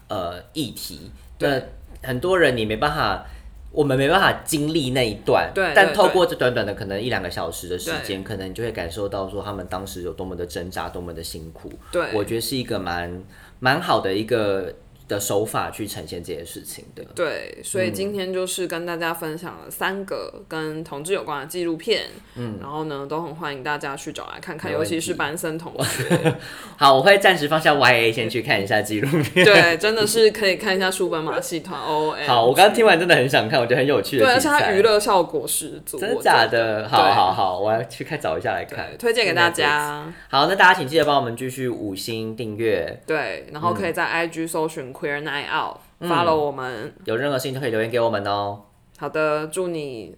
[0.09, 1.11] 呃议题。
[1.41, 1.61] 那
[2.03, 3.27] 很多人你没办法。
[3.73, 11.71] 我们没办法经历那一段，对对但透过这短短的可能一两个小时的时间，可能你就会感受到说他们当时有多么的挣扎，多么的辛苦。
[11.93, 13.23] 对，我觉得是一个蛮
[13.61, 14.75] 蛮好的一个
[15.11, 17.03] 的手法去呈现这些事情的。
[17.15, 22.03] 对，所以今天就是跟大家分享了三个跟同志有关的纪录片，
[22.37, 26.37] 嗯，然后呢，都很欢迎大家去找来看看，尤其是班森同 学，
[26.77, 29.45] 好，我会暂时放下 YA，先去看一下纪录片。
[29.45, 32.27] 对，真的是可以看一下书本马戏团 O M。
[32.29, 34.41] 好，我刚刚听完真的很想看，我觉得很有趣的对，而。
[34.41, 36.89] 且它娱乐效果十足，真的假的？
[36.89, 40.11] 好好好，我要去看找一下来看，，推荐给大家。
[40.29, 46.95] 好，那大家请记得帮我们继续五星订阅，对，然后可以在 IG 搜寻 Queer Night Out，follow 嗯我们。
[47.05, 48.61] 有任何事情都可以留言给我们哦。
[48.99, 50.15] 好的，祝你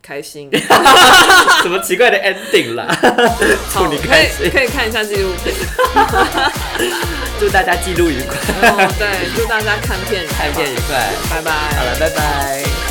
[0.00, 0.50] 开心。
[1.62, 2.86] 什么奇怪的 ending 啦？
[3.74, 5.54] 祝你可以开心，可以看一下纪录片。
[7.38, 11.10] 祝大家记录愉快，哦，对，祝大家看片看片愉快。
[11.30, 11.50] 拜拜。
[11.76, 12.87] 好了，拜拜。